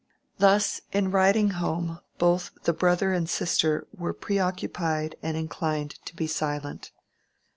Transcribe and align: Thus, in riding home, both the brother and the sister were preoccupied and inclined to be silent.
Thus, 0.39 0.81
in 0.91 1.11
riding 1.11 1.51
home, 1.51 1.99
both 2.17 2.49
the 2.63 2.73
brother 2.73 3.13
and 3.13 3.27
the 3.27 3.31
sister 3.31 3.85
were 3.95 4.13
preoccupied 4.13 5.15
and 5.21 5.37
inclined 5.37 6.03
to 6.05 6.15
be 6.15 6.25
silent. 6.25 6.89